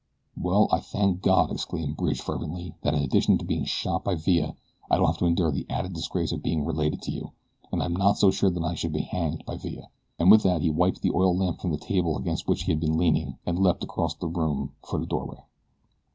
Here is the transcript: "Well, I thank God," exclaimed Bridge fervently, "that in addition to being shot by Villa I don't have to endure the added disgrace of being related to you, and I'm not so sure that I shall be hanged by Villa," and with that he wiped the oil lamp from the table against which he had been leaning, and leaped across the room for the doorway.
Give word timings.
"Well, 0.35 0.67
I 0.71 0.79
thank 0.79 1.21
God," 1.21 1.51
exclaimed 1.51 1.95
Bridge 1.95 2.21
fervently, 2.21 2.73
"that 2.81 2.95
in 2.95 3.03
addition 3.03 3.37
to 3.37 3.45
being 3.45 3.65
shot 3.65 4.03
by 4.03 4.15
Villa 4.15 4.55
I 4.89 4.97
don't 4.97 5.05
have 5.05 5.19
to 5.19 5.27
endure 5.27 5.51
the 5.51 5.67
added 5.69 5.93
disgrace 5.93 6.31
of 6.31 6.41
being 6.41 6.65
related 6.65 7.03
to 7.03 7.11
you, 7.11 7.33
and 7.71 7.83
I'm 7.83 7.93
not 7.93 8.13
so 8.17 8.31
sure 8.31 8.49
that 8.49 8.63
I 8.63 8.73
shall 8.73 8.89
be 8.89 9.01
hanged 9.03 9.45
by 9.45 9.57
Villa," 9.57 9.89
and 10.17 10.31
with 10.31 10.41
that 10.41 10.63
he 10.63 10.71
wiped 10.71 11.03
the 11.03 11.13
oil 11.13 11.37
lamp 11.37 11.61
from 11.61 11.69
the 11.69 11.77
table 11.77 12.17
against 12.17 12.47
which 12.47 12.63
he 12.63 12.71
had 12.71 12.79
been 12.79 12.97
leaning, 12.97 13.37
and 13.45 13.59
leaped 13.59 13.83
across 13.83 14.15
the 14.15 14.27
room 14.27 14.71
for 14.83 14.99
the 14.99 15.05
doorway. 15.05 15.43